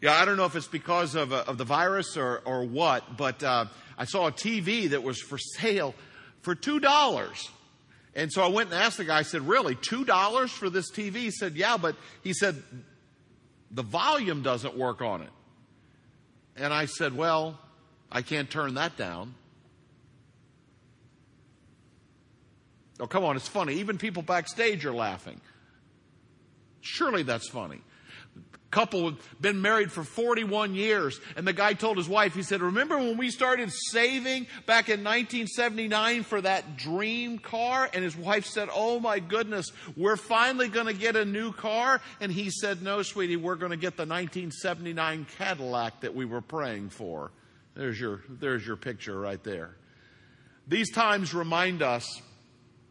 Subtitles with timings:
[0.00, 3.18] Yeah, I don't know if it's because of, uh, of the virus or, or what,
[3.18, 3.66] but uh,
[3.98, 5.94] I saw a TV that was for sale
[6.40, 7.48] for $2.
[8.14, 11.16] And so I went and asked the guy, I said, Really, $2 for this TV?
[11.16, 12.62] He said, Yeah, but he said,
[13.70, 15.30] The volume doesn't work on it.
[16.56, 17.58] And I said, Well,
[18.10, 19.34] I can't turn that down.
[22.98, 23.74] Oh, come on, it's funny.
[23.74, 25.40] Even people backstage are laughing.
[26.80, 27.82] Surely that's funny
[28.70, 31.20] couple had been married for 41 years.
[31.36, 35.02] And the guy told his wife he said remember when we started saving back in
[35.04, 37.88] 1979 for that dream car?
[37.92, 42.00] And his wife said oh my goodness we're finally going to get a new car.
[42.20, 46.42] And he said no sweetie we're going to get the 1979 cadillac that we were
[46.42, 47.32] praying for.
[47.74, 49.76] There's your there's your picture right there.
[50.68, 52.20] These times remind us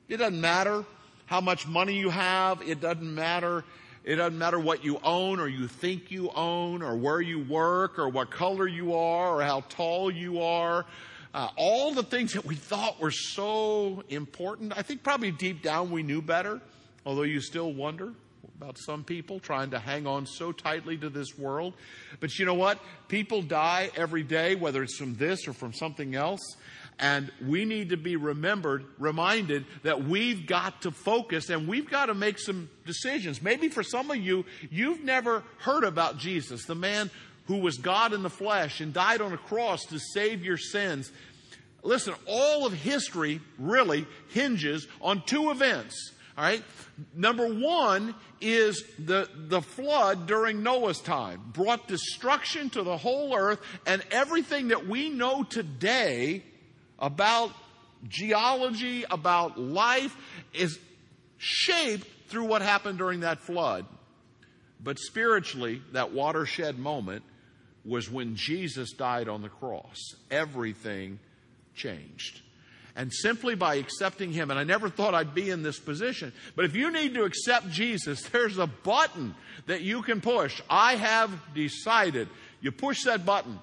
[0.10, 0.84] it doesn't matter
[1.26, 3.64] how much money you have it doesn't matter
[4.04, 8.00] it doesn't matter what you own or you think you own or where you work
[8.00, 10.86] or what color you are or how tall you are.
[11.34, 15.92] Uh, all the things that we thought were so important, I think probably deep down
[15.92, 16.60] we knew better,
[17.06, 18.14] although you still wonder
[18.58, 21.74] about some people trying to hang on so tightly to this world.
[22.20, 22.80] But you know what?
[23.08, 26.42] People die every day, whether it's from this or from something else.
[27.00, 32.08] And we need to be remembered, reminded that we've got to focus and we've got
[32.08, 33.42] to make some decisions.
[33.42, 37.10] Maybe for some of you, you've never heard about Jesus, the man
[37.46, 41.12] who was God in the flesh and died on a cross to save your sins.
[41.84, 46.14] Listen, all of history really hinges on two events.
[46.40, 46.64] All right.
[47.14, 53.60] Number one is the, the flood during Noah's time brought destruction to the whole earth
[53.86, 56.44] and everything that we know today
[56.98, 57.52] about
[58.08, 60.16] geology, about life
[60.54, 60.80] is
[61.38, 63.86] shaped through what happened during that flood.
[64.82, 67.24] But spiritually, that watershed moment
[67.84, 70.16] was when Jesus died on the cross.
[70.32, 71.20] Everything
[71.76, 72.40] changed.
[73.00, 76.66] And simply by accepting Him, and I never thought I'd be in this position, but
[76.66, 79.36] if you need to accept Jesus, there's a button
[79.68, 80.62] that you can push.
[80.70, 82.28] I have decided.
[82.60, 83.58] You push that button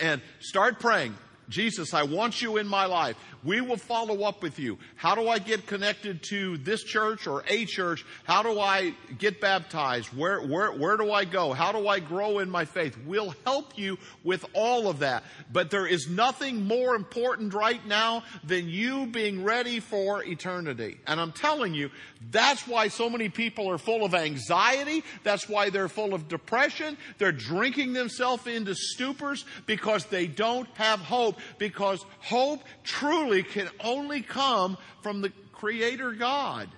[0.00, 1.16] and start praying.
[1.48, 3.16] Jesus, I want you in my life.
[3.46, 4.76] We will follow up with you.
[4.96, 8.04] How do I get connected to this church or a church?
[8.24, 10.08] How do I get baptized?
[10.08, 11.52] Where, where, where do I go?
[11.52, 12.98] How do I grow in my faith?
[13.06, 15.22] We'll help you with all of that.
[15.52, 20.98] But there is nothing more important right now than you being ready for eternity.
[21.06, 21.90] And I'm telling you,
[22.32, 25.04] that's why so many people are full of anxiety.
[25.22, 26.98] That's why they're full of depression.
[27.18, 31.38] They're drinking themselves into stupors because they don't have hope.
[31.58, 36.68] Because hope truly can only come from the Creator God.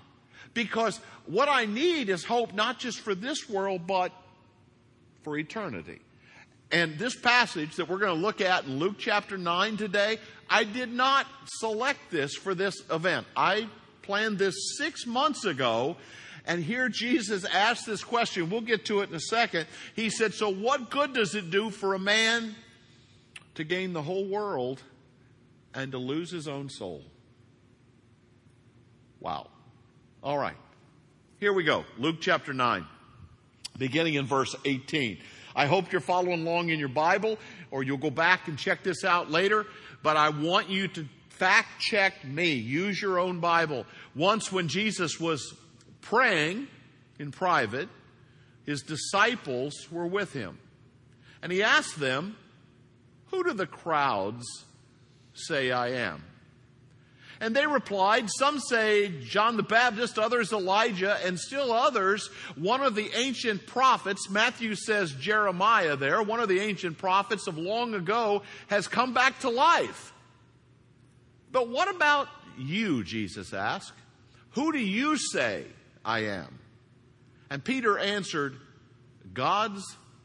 [0.54, 4.12] Because what I need is hope not just for this world, but
[5.22, 6.00] for eternity.
[6.70, 10.18] And this passage that we're going to look at in Luke chapter 9 today,
[10.50, 13.26] I did not select this for this event.
[13.36, 13.68] I
[14.02, 15.96] planned this six months ago.
[16.46, 18.48] And here Jesus asked this question.
[18.48, 19.66] We'll get to it in a second.
[19.94, 22.54] He said, So what good does it do for a man
[23.54, 24.82] to gain the whole world
[25.74, 27.02] and to lose his own soul.
[29.20, 29.48] Wow.
[30.22, 30.56] All right.
[31.38, 31.84] Here we go.
[31.98, 32.84] Luke chapter 9,
[33.76, 35.18] beginning in verse 18.
[35.54, 37.38] I hope you're following along in your Bible,
[37.70, 39.66] or you'll go back and check this out later.
[40.02, 42.54] But I want you to fact check me.
[42.54, 43.86] Use your own Bible.
[44.14, 45.54] Once, when Jesus was
[46.00, 46.68] praying
[47.18, 47.88] in private,
[48.64, 50.58] his disciples were with him.
[51.42, 52.36] And he asked them,
[53.26, 54.44] Who do the crowds
[55.38, 56.22] say I am?
[57.40, 62.94] And they replied, Some say John the Baptist, others Elijah, and still others, one of
[62.94, 64.28] the ancient prophets.
[64.28, 69.40] Matthew says Jeremiah there, one of the ancient prophets of long ago, has come back
[69.40, 70.12] to life.
[71.52, 72.28] But what about
[72.58, 73.92] you, Jesus asked?
[74.50, 75.64] Who do you say
[76.04, 76.58] I am?
[77.50, 78.56] And Peter answered,
[79.32, 79.84] God's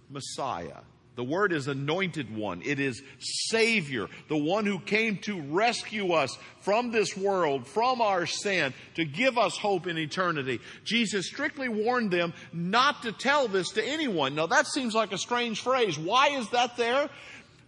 [0.09, 0.82] Messiah.
[1.16, 2.64] The word is anointed one.
[2.64, 8.26] It is Savior, the one who came to rescue us from this world, from our
[8.26, 10.60] sin, to give us hope in eternity.
[10.84, 14.34] Jesus strictly warned them not to tell this to anyone.
[14.34, 16.00] Now that seems like a strange phrase.
[16.00, 17.10] Why is that there?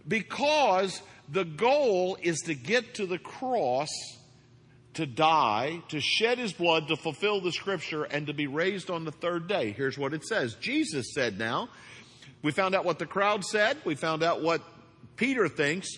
[0.08, 3.90] Because the goal is to get to the cross,
[4.94, 9.04] to die, to shed his blood, to fulfill the scripture, and to be raised on
[9.04, 9.70] the third day.
[9.70, 10.54] Here's what it says.
[10.54, 11.68] Jesus said now,
[12.46, 13.76] we found out what the crowd said.
[13.84, 14.62] We found out what
[15.16, 15.88] Peter thinks.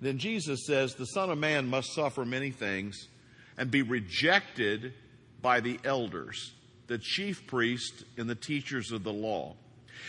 [0.00, 3.08] Then Jesus says, The Son of Man must suffer many things
[3.56, 4.92] and be rejected
[5.42, 6.52] by the elders,
[6.86, 9.56] the chief priests, and the teachers of the law.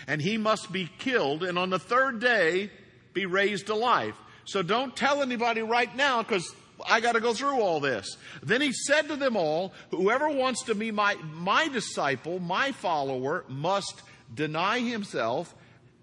[0.08, 2.70] and he must be killed, and on the third day
[3.14, 4.16] be raised to life.
[4.46, 6.54] So don't tell anybody right now because
[6.88, 8.16] I got to go through all this.
[8.44, 13.44] Then he said to them all, Whoever wants to be my, my disciple, my follower,
[13.48, 15.56] must deny himself,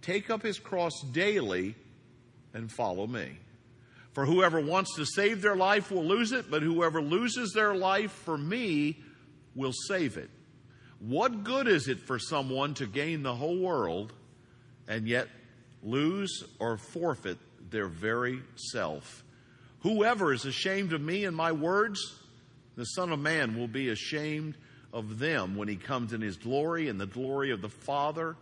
[0.06, 1.74] take up his cross daily,
[2.54, 3.38] and follow me.
[4.12, 8.12] For whoever wants to save their life will lose it, but whoever loses their life
[8.12, 9.02] for me
[9.54, 10.30] will save it.
[11.00, 14.14] What good is it for someone to gain the whole world
[14.88, 15.28] and yet
[15.82, 17.36] lose or forfeit
[17.70, 19.22] their very self?
[19.80, 22.00] Whoever is ashamed of me and my words,
[22.76, 24.56] the Son of Man will be ashamed
[24.92, 28.36] of them when he comes in his glory and the glory of the Father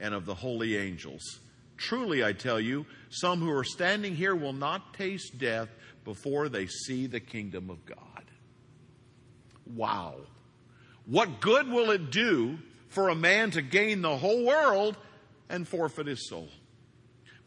[0.00, 1.40] and of the holy angels.
[1.76, 5.68] Truly, I tell you, some who are standing here will not taste death
[6.04, 8.24] before they see the kingdom of God.
[9.74, 10.16] Wow.
[11.06, 12.58] What good will it do
[12.88, 14.96] for a man to gain the whole world
[15.48, 16.48] and forfeit his soul?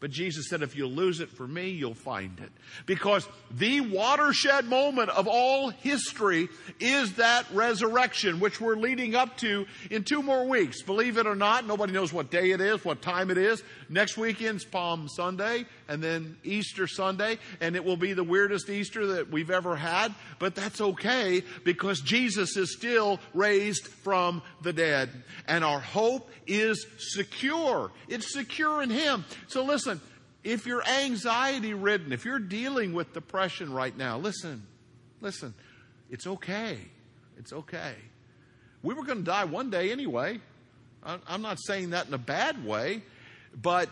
[0.04, 2.52] But Jesus said, if you lose it for me, you'll find it.
[2.84, 9.64] Because the watershed moment of all history is that resurrection, which we're leading up to
[9.90, 10.82] in two more weeks.
[10.82, 13.62] Believe it or not, nobody knows what day it is, what time it is.
[13.88, 19.06] Next weekend's Palm Sunday, and then Easter Sunday, and it will be the weirdest Easter
[19.06, 20.14] that we've ever had.
[20.38, 25.08] But that's okay because Jesus is still raised from the dead.
[25.46, 27.90] And our hope is secure.
[28.08, 29.24] It's secure in Him.
[29.46, 29.93] So listen,
[30.44, 34.66] if you're anxiety ridden, if you're dealing with depression right now, listen,
[35.20, 35.54] listen,
[36.10, 36.78] it's okay.
[37.38, 37.94] It's okay.
[38.82, 40.40] We were going to die one day anyway.
[41.02, 43.02] I'm not saying that in a bad way,
[43.60, 43.90] but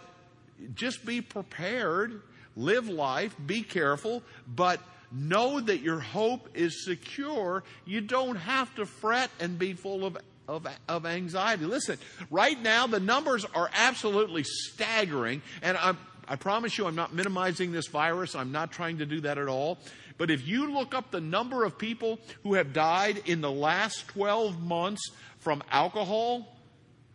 [0.75, 2.23] just be prepared,
[2.57, 7.65] live life, be careful, but know that your hope is secure.
[7.85, 10.17] You don't have to fret and be full of
[10.49, 11.65] of, of anxiety.
[11.65, 11.99] Listen,
[12.31, 15.95] right now the numbers are absolutely staggering, and I,
[16.33, 18.35] I promise you I'm not minimizing this virus.
[18.35, 19.77] I'm not trying to do that at all.
[20.17, 24.09] But if you look up the number of people who have died in the last
[24.09, 26.57] 12 months from alcohol,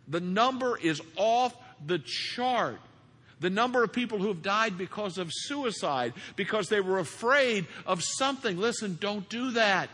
[0.06, 2.78] the number is off the chart.
[3.40, 8.04] The number of people who have died because of suicide, because they were afraid of
[8.04, 8.56] something.
[8.56, 9.90] Listen, don't do that.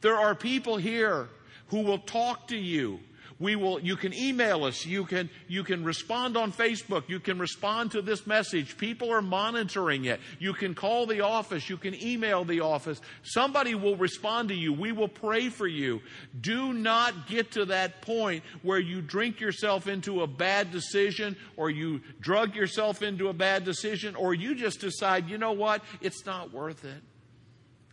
[0.00, 1.28] There are people here
[1.70, 3.00] who will talk to you.
[3.40, 4.84] We will, you can email us.
[4.84, 7.08] You can, you can respond on Facebook.
[7.08, 8.76] You can respond to this message.
[8.76, 10.20] People are monitoring it.
[10.38, 11.70] You can call the office.
[11.70, 13.00] You can email the office.
[13.22, 14.74] Somebody will respond to you.
[14.74, 16.02] We will pray for you.
[16.38, 21.70] Do not get to that point where you drink yourself into a bad decision or
[21.70, 25.82] you drug yourself into a bad decision or you just decide, you know what?
[26.02, 27.02] It's not worth it.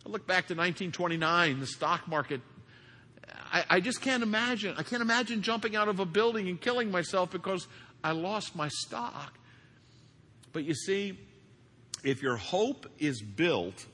[0.04, 2.42] I look back to 1929, the stock market
[3.52, 4.74] I, I just can't imagine.
[4.76, 7.66] I can't imagine jumping out of a building and killing myself because
[8.02, 9.34] I lost my stock.
[10.52, 11.18] But you see,
[12.04, 13.86] if your hope is built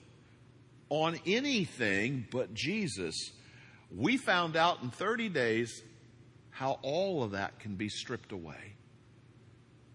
[0.88, 3.14] on anything but Jesus,
[3.94, 5.82] we found out in 30 days
[6.50, 8.74] how all of that can be stripped away.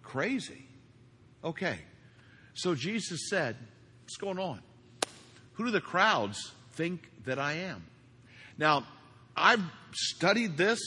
[0.01, 0.65] Crazy.
[1.43, 1.79] Okay.
[2.53, 3.55] So Jesus said,
[4.03, 4.59] What's going on?
[5.53, 7.85] Who do the crowds think that I am?
[8.57, 8.87] Now,
[9.35, 10.79] I've studied this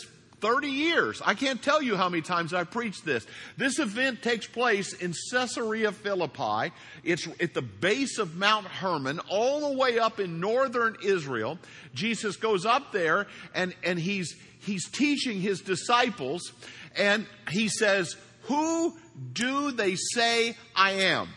[0.43, 1.23] 30 years.
[1.25, 3.25] I can't tell you how many times I've preached this.
[3.57, 6.73] This event takes place in Caesarea Philippi.
[7.05, 11.59] It's at the base of Mount Hermon, all the way up in northern Israel.
[11.95, 16.53] Jesus goes up there and, and he's, he's teaching his disciples
[16.97, 18.97] and he says, Who
[19.33, 21.29] do they say I am?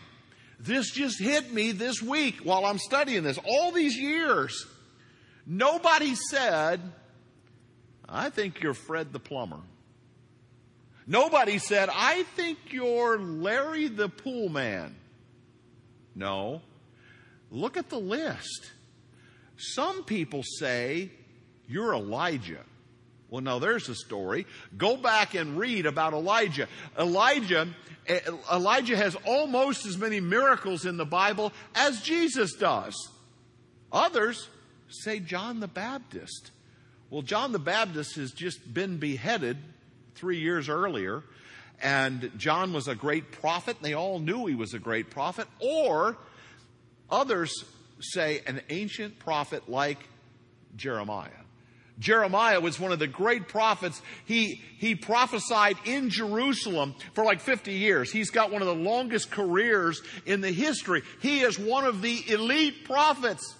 [0.58, 3.38] This just hit me this week while I'm studying this.
[3.44, 4.66] All these years,
[5.46, 6.80] nobody said,
[8.08, 9.60] I think you're Fred the plumber.
[11.06, 14.96] Nobody said, I think you're Larry the pool man.
[16.14, 16.62] No.
[17.50, 18.72] Look at the list.
[19.56, 21.10] Some people say
[21.68, 22.64] you're Elijah.
[23.28, 24.46] Well, now there's a story.
[24.76, 26.68] Go back and read about Elijah.
[26.98, 27.68] Elijah,
[28.06, 28.20] eh,
[28.52, 32.94] Elijah has almost as many miracles in the Bible as Jesus does.
[33.92, 34.48] Others
[34.88, 36.50] say John the Baptist.
[37.10, 39.58] Well, John the Baptist has just been beheaded
[40.14, 41.22] three years earlier,
[41.82, 45.46] and John was a great prophet, and they all knew he was a great prophet.
[45.60, 46.16] Or
[47.10, 47.52] others
[48.00, 49.98] say an ancient prophet like
[50.76, 51.30] Jeremiah.
[51.98, 54.02] Jeremiah was one of the great prophets.
[54.26, 58.12] He, he prophesied in Jerusalem for like 50 years.
[58.12, 61.02] He's got one of the longest careers in the history.
[61.22, 63.54] He is one of the elite prophets.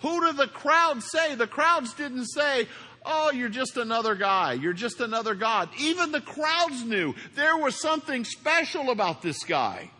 [0.00, 1.34] Who do the crowds say?
[1.34, 2.66] The crowds didn't say,
[3.04, 4.54] Oh, you're just another guy.
[4.54, 5.70] You're just another God.
[5.78, 9.90] Even the crowds knew there was something special about this guy.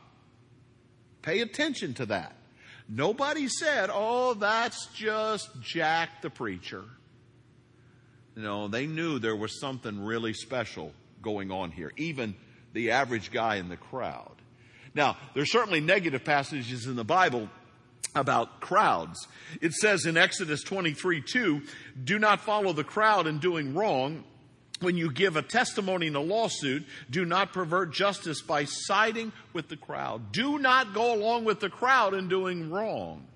[1.23, 2.37] Pay attention to that.
[2.88, 6.85] Nobody said, oh, that's just Jack the preacher.
[8.35, 10.92] No, they knew there was something really special
[11.23, 12.35] going on here, even
[12.73, 14.35] the average guy in the crowd.
[14.95, 17.49] Now, there's certainly negative passages in the Bible
[18.14, 19.29] about crowds.
[19.61, 21.62] It says in Exodus 23 2,
[22.02, 24.25] do not follow the crowd in doing wrong.
[24.81, 29.69] When you give a testimony in a lawsuit, do not pervert justice by siding with
[29.69, 30.33] the crowd.
[30.33, 33.26] Do not go along with the crowd in doing wrong.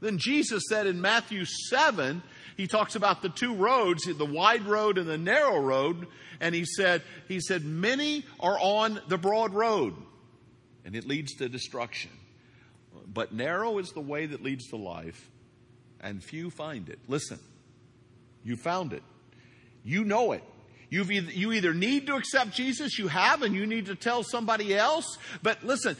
[0.00, 2.22] Then Jesus said in Matthew 7,
[2.56, 6.06] he talks about the two roads, the wide road and the narrow road,
[6.40, 9.94] and he said, he said, many are on the broad road,
[10.84, 12.10] and it leads to destruction.
[13.14, 15.30] But narrow is the way that leads to life,
[16.00, 16.98] and few find it.
[17.06, 17.38] Listen,
[18.42, 19.02] you found it.
[19.84, 20.42] You know it.
[20.90, 24.22] You've either, you either need to accept Jesus, you have, and you need to tell
[24.22, 25.18] somebody else.
[25.42, 25.96] But listen,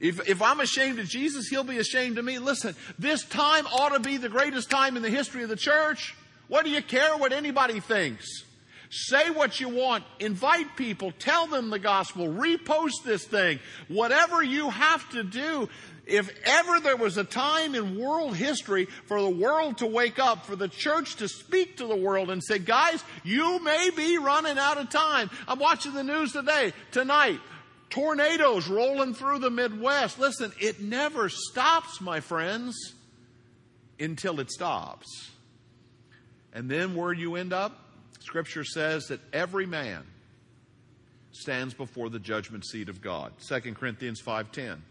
[0.00, 2.38] if, if I'm ashamed of Jesus, he'll be ashamed of me.
[2.38, 6.14] Listen, this time ought to be the greatest time in the history of the church.
[6.48, 8.44] What do you care what anybody thinks?
[8.90, 10.04] Say what you want.
[10.20, 11.12] Invite people.
[11.12, 12.28] Tell them the gospel.
[12.28, 13.58] Repost this thing.
[13.88, 15.68] Whatever you have to do.
[16.06, 20.44] If ever there was a time in world history for the world to wake up,
[20.44, 24.58] for the church to speak to the world and say, guys, you may be running
[24.58, 25.30] out of time.
[25.48, 27.40] I'm watching the news today, tonight
[27.94, 30.18] tornadoes rolling through the Midwest.
[30.18, 32.92] Listen, it never stops, my friends,
[34.00, 35.30] until it stops.
[36.52, 37.83] And then where you end up,
[38.24, 40.02] Scripture says that every man
[41.32, 43.32] stands before the judgment seat of God.
[43.46, 44.82] 2 Corinthians 5:10.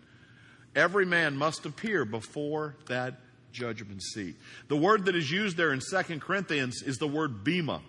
[0.75, 3.19] Every man must appear before that
[3.51, 4.35] judgment seat.
[4.67, 7.81] The word that is used there in 2 Corinthians is the word bema.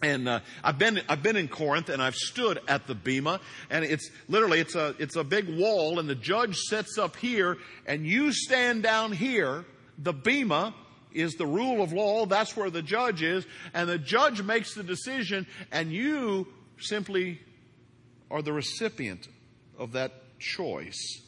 [0.00, 3.84] And uh, I've been I've been in Corinth and I've stood at the bema and
[3.84, 8.06] it's literally it's a it's a big wall and the judge sits up here and
[8.06, 9.66] you stand down here.
[9.98, 10.74] The bema
[11.14, 12.26] is the rule of law.
[12.26, 16.46] That's where the judge is, and the judge makes the decision, and you
[16.78, 17.40] simply
[18.30, 19.28] are the recipient
[19.78, 21.20] of that choice.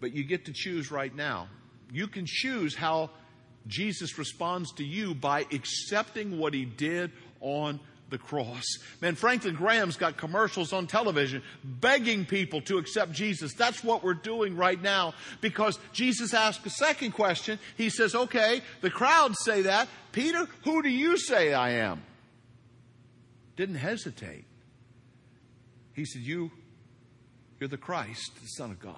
[0.00, 1.48] But you get to choose right now.
[1.92, 3.10] You can choose how
[3.66, 8.64] Jesus responds to you by accepting what he did on the cross.
[9.00, 13.54] Man, Franklin Graham's got commercials on television begging people to accept Jesus.
[13.54, 17.58] That's what we're doing right now because Jesus asked a second question.
[17.76, 19.88] He says, okay, the crowds say that.
[20.12, 22.02] Peter, who do you say I am?
[23.56, 24.44] Didn't hesitate.
[25.94, 26.50] He said, you,
[27.58, 28.96] you're the Christ, the Son of God.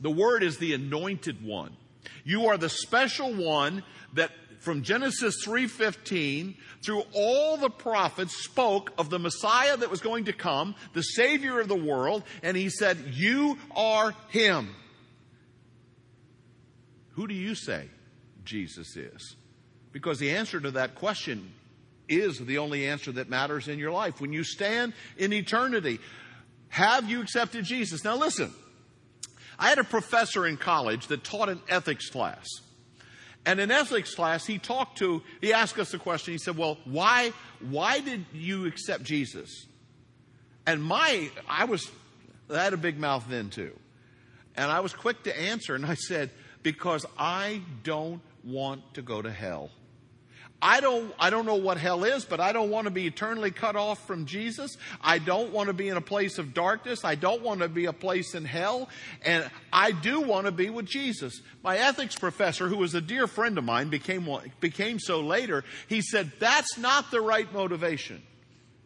[0.00, 1.76] The word is the anointed one.
[2.24, 3.82] You are the special one
[4.14, 4.30] that
[4.60, 10.32] from Genesis 3:15 through all the prophets spoke of the Messiah that was going to
[10.32, 14.74] come, the savior of the world, and he said, "You are him."
[17.12, 17.88] Who do you say
[18.44, 19.36] Jesus is?
[19.92, 21.52] Because the answer to that question
[22.08, 24.20] is the only answer that matters in your life.
[24.20, 26.00] When you stand in eternity,
[26.68, 28.04] have you accepted Jesus?
[28.04, 28.52] Now listen,
[29.58, 32.46] I had a professor in college that taught an ethics class.
[33.46, 36.32] And in ethics class, he talked to, he asked us a question.
[36.32, 37.32] He said, well, why,
[37.68, 39.66] why did you accept Jesus?
[40.66, 41.90] And my, I was,
[42.52, 43.76] I had a big mouth then too.
[44.56, 46.30] And I was quick to answer and I said,
[46.62, 49.70] because I don't want to go to hell.
[50.62, 53.50] I don't, I don't know what hell is, but I don't want to be eternally
[53.50, 54.76] cut off from Jesus.
[55.00, 57.04] I don't want to be in a place of darkness.
[57.04, 58.90] I don't want to be a place in hell.
[59.24, 61.40] And I do want to be with Jesus.
[61.64, 64.28] My ethics professor, who was a dear friend of mine, became,
[64.60, 65.64] became so later.
[65.88, 68.22] He said, that's not the right motivation.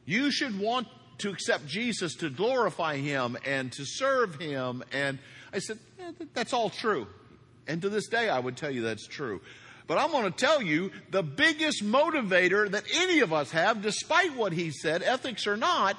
[0.04, 0.86] You should want
[1.18, 4.84] to accept Jesus to glorify Him and to serve Him.
[4.92, 5.18] And
[5.52, 7.06] I said, yeah, that's all true.
[7.66, 9.40] And to this day, I would tell you that's true.
[9.86, 14.34] But I'm going to tell you the biggest motivator that any of us have, despite
[14.34, 15.96] what he said, ethics or not,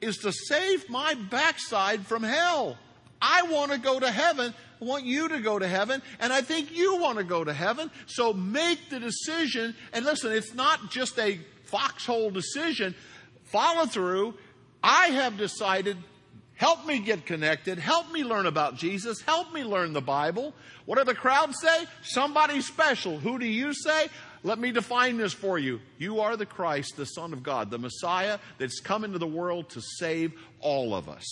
[0.00, 2.76] is to save my backside from hell.
[3.20, 4.52] I want to go to heaven.
[4.80, 6.02] I want you to go to heaven.
[6.18, 7.88] And I think you want to go to heaven.
[8.06, 9.76] So make the decision.
[9.92, 12.96] And listen, it's not just a foxhole decision.
[13.44, 14.34] Follow through.
[14.82, 15.98] I have decided
[16.54, 17.78] Help me get connected.
[17.78, 19.20] Help me learn about Jesus.
[19.20, 20.54] Help me learn the Bible.
[20.84, 21.86] What do the crowd say?
[22.02, 23.18] Somebody special.
[23.18, 24.08] Who do you say?
[24.44, 25.80] Let me define this for you.
[25.98, 29.70] You are the Christ, the Son of God, the Messiah that's come into the world
[29.70, 31.24] to save all of us.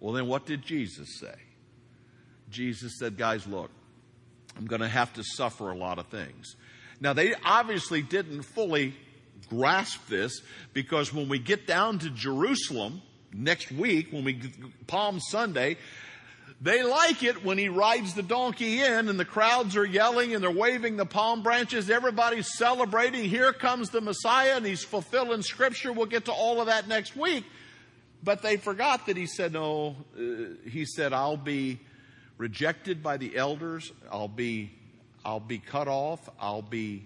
[0.00, 1.34] Well, then what did Jesus say?
[2.50, 3.70] Jesus said, Guys, look,
[4.56, 6.56] I'm going to have to suffer a lot of things.
[7.00, 8.94] Now, they obviously didn't fully
[9.48, 10.40] grasp this
[10.72, 13.02] because when we get down to Jerusalem
[13.34, 14.40] next week, when we
[14.86, 15.76] Palm Sunday,
[16.60, 20.42] they like it when he rides the donkey in and the crowds are yelling and
[20.42, 21.90] they're waving the palm branches.
[21.90, 23.24] Everybody's celebrating.
[23.24, 25.92] Here comes the Messiah and he's fulfilling scripture.
[25.92, 27.44] We'll get to all of that next week.
[28.22, 31.80] But they forgot that he said, no, uh, he said, I'll be
[32.38, 33.92] rejected by the elders.
[34.10, 34.72] I'll be,
[35.24, 36.26] I'll be cut off.
[36.40, 37.04] I'll be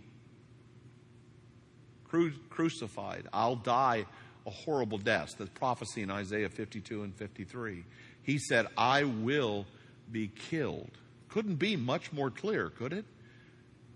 [2.08, 3.26] cru- crucified.
[3.32, 4.06] I'll die
[4.49, 5.37] a horrible death.
[5.37, 7.85] The prophecy in Isaiah 52 and 53.
[8.23, 9.67] He said, I will
[10.11, 10.90] be killed.
[11.28, 13.05] Couldn't be much more clear, could it?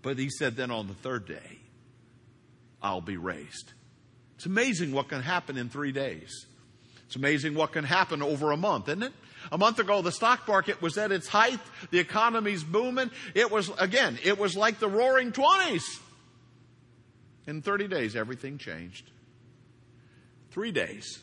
[0.03, 1.59] But he said, then on the third day,
[2.81, 3.73] I'll be raised.
[4.35, 6.45] It's amazing what can happen in three days.
[7.07, 9.13] It's amazing what can happen over a month, isn't it?
[9.51, 11.59] A month ago, the stock market was at its height.
[11.91, 13.11] The economy's booming.
[13.33, 15.83] It was, again, it was like the roaring 20s.
[17.47, 19.09] In 30 days, everything changed.
[20.53, 21.19] Three days,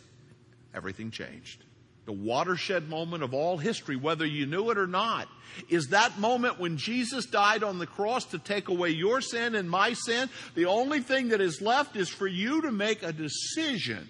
[0.74, 1.62] everything changed.
[2.04, 5.28] The watershed moment of all history, whether you knew it or not,
[5.68, 9.70] is that moment when Jesus died on the cross to take away your sin and
[9.70, 10.28] my sin.
[10.56, 14.08] The only thing that is left is for you to make a decision.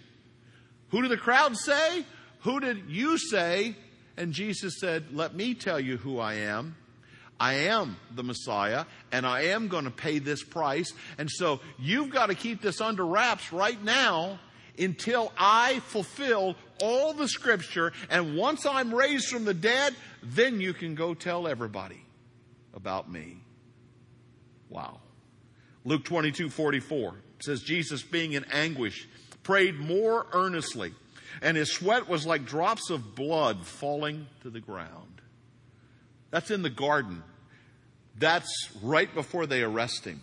[0.88, 2.06] Who did the crowd say?
[2.40, 3.76] Who did you say?
[4.16, 6.76] And Jesus said, Let me tell you who I am.
[7.38, 10.94] I am the Messiah and I am going to pay this price.
[11.18, 14.38] And so you've got to keep this under wraps right now
[14.80, 17.92] until I fulfill all the scripture.
[18.08, 22.04] And once I'm raised from the dead, then you can go tell everybody
[22.74, 23.36] about me.
[24.68, 25.00] Wow.
[25.84, 29.08] Luke 22 44 says, Jesus being in anguish
[29.42, 30.92] prayed more earnestly,
[31.40, 35.22] and his sweat was like drops of blood falling to the ground.
[36.30, 37.22] That's in the garden.
[38.18, 40.20] That's right before they arrest him.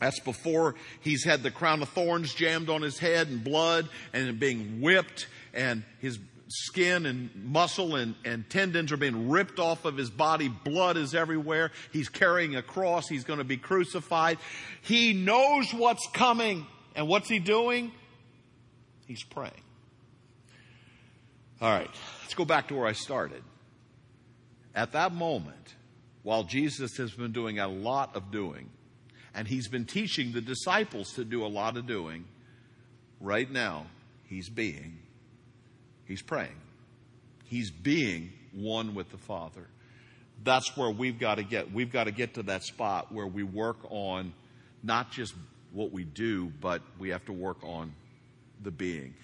[0.00, 4.38] That's before he's had the crown of thorns jammed on his head and blood and
[4.38, 9.96] being whipped and his skin and muscle and, and tendons are being ripped off of
[9.96, 10.48] his body.
[10.48, 11.72] Blood is everywhere.
[11.92, 13.08] He's carrying a cross.
[13.08, 14.38] He's going to be crucified.
[14.82, 16.66] He knows what's coming.
[16.94, 17.92] And what's he doing?
[19.06, 19.52] He's praying.
[21.60, 21.90] All right,
[22.22, 23.42] let's go back to where I started.
[24.74, 25.74] At that moment,
[26.22, 28.70] while Jesus has been doing a lot of doing,
[29.34, 32.24] and he's been teaching the disciples to do a lot of doing.
[33.20, 33.86] Right now,
[34.24, 34.98] he's being,
[36.04, 36.56] he's praying,
[37.44, 39.66] he's being one with the Father.
[40.44, 41.72] That's where we've got to get.
[41.72, 44.32] We've got to get to that spot where we work on
[44.82, 45.34] not just
[45.72, 47.92] what we do, but we have to work on
[48.62, 49.14] the being.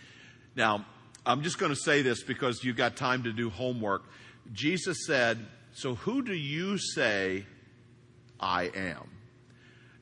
[0.57, 0.85] Now,
[1.27, 4.03] I'm just going to say this because you've got time to do homework.
[4.53, 5.39] Jesus said,
[5.73, 7.47] So who do you say
[8.39, 9.09] I am?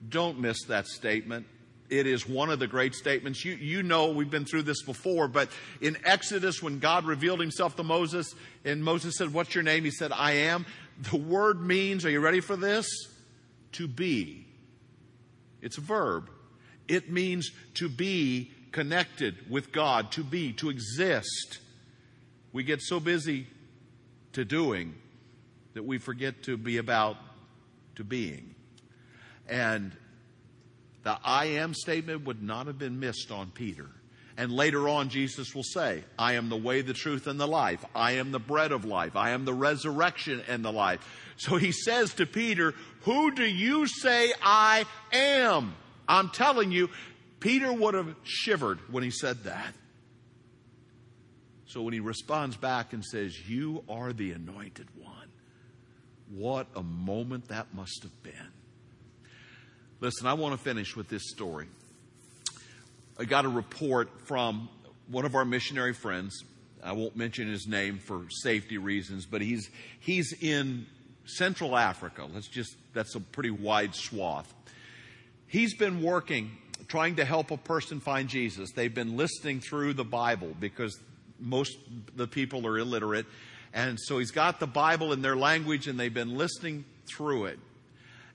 [0.08, 1.46] Don't miss that statement.
[1.88, 3.44] It is one of the great statements.
[3.44, 7.76] You, you know, we've been through this before, but in Exodus, when God revealed himself
[7.76, 8.34] to Moses,
[8.64, 9.84] and Moses said, What's your name?
[9.84, 10.64] He said, I am.
[11.10, 12.86] The word means, are you ready for this?
[13.72, 14.46] To be.
[15.60, 16.30] It's a verb.
[16.88, 21.58] It means to be connected with God, to be, to exist.
[22.52, 23.46] We get so busy
[24.32, 24.94] to doing
[25.74, 27.16] that we forget to be about
[27.96, 28.54] to being.
[29.48, 29.92] And
[31.02, 33.88] the I am statement would not have been missed on Peter.
[34.37, 37.85] And later on, Jesus will say, I am the way, the truth, and the life.
[37.94, 39.14] I am the bread of life.
[39.14, 41.00] I am the resurrection and the life.
[41.37, 45.74] So he says to Peter, Who do you say I am?
[46.09, 46.88] I'm telling you,
[47.40, 49.74] Peter would have shivered when he said that.
[51.66, 55.28] So when he responds back and says, You are the anointed one,
[56.31, 58.52] what a moment that must have been.
[60.02, 61.68] Listen, I want to finish with this story.
[63.20, 64.68] I got a report from
[65.06, 66.42] one of our missionary friends.
[66.82, 70.86] I won't mention his name for safety reasons, but he's he's in
[71.24, 72.26] Central Africa.
[72.34, 74.52] Let's just that's a pretty wide swath.
[75.46, 76.50] He's been working
[76.88, 78.72] trying to help a person find Jesus.
[78.72, 80.98] They've been listening through the Bible because
[81.38, 81.76] most
[82.16, 83.26] the people are illiterate.
[83.72, 87.60] And so he's got the Bible in their language and they've been listening through it.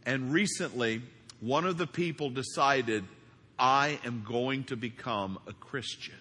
[0.05, 1.01] And recently,
[1.39, 3.05] one of the people decided,
[3.59, 6.15] I am going to become a Christian.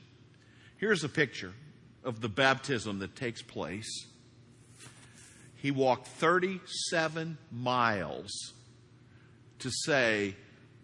[0.79, 1.52] Here's a picture
[2.05, 4.07] of the baptism that takes place.
[5.57, 8.31] He walked 37 miles
[9.59, 10.37] to say,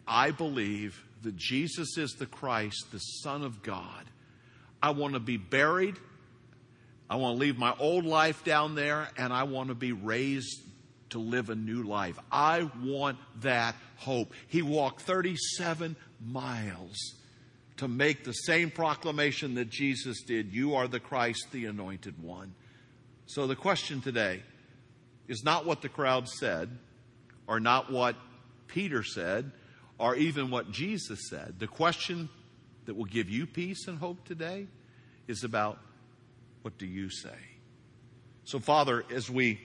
[0.06, 4.04] I believe that Jesus is the Christ, the Son of God.
[4.82, 5.96] I want to be buried.
[7.08, 10.62] I want to leave my old life down there, and I want to be raised
[11.12, 12.18] to live a new life.
[12.30, 14.32] I want that hope.
[14.48, 16.96] He walked 37 miles
[17.78, 22.54] to make the same proclamation that Jesus did You are the Christ, the anointed one.
[23.26, 24.42] So the question today
[25.28, 26.70] is not what the crowd said,
[27.46, 28.16] or not what
[28.66, 29.52] Peter said,
[29.98, 31.58] or even what Jesus said.
[31.58, 32.28] The question
[32.86, 34.66] that will give you peace and hope today
[35.28, 35.78] is about
[36.62, 37.30] what do you say?
[38.44, 39.60] So, Father, as we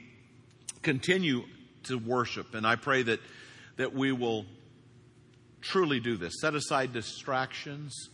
[0.87, 1.43] continue
[1.83, 3.19] to worship, and I pray that,
[3.75, 4.45] that we will
[5.59, 6.39] truly do this.
[6.39, 8.07] Set aside distractions,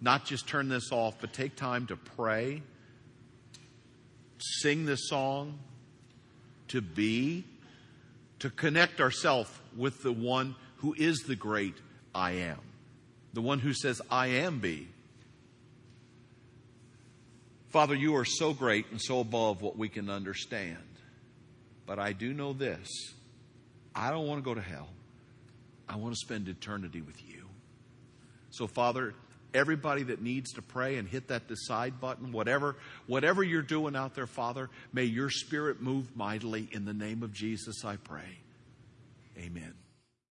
[0.00, 2.62] not just turn this off, but take time to pray,
[4.38, 5.58] sing this song,
[6.68, 7.42] to be,
[8.38, 11.74] to connect ourselves with the one who is the great
[12.14, 12.60] I am,
[13.32, 14.86] the one who says, I am be.
[17.70, 20.85] Father, you are so great and so above what we can understand.
[21.86, 22.88] But I do know this
[23.94, 24.88] I don't want to go to hell.
[25.88, 27.46] I want to spend eternity with you.
[28.50, 29.14] So, Father,
[29.54, 34.14] everybody that needs to pray and hit that decide button, whatever, whatever you're doing out
[34.14, 36.68] there, Father, may your spirit move mightily.
[36.72, 38.38] In the name of Jesus, I pray.
[39.38, 39.74] Amen.